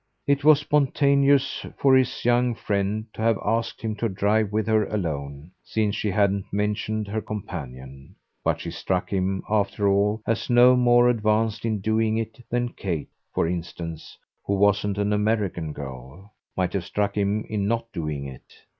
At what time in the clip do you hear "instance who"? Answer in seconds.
13.47-14.55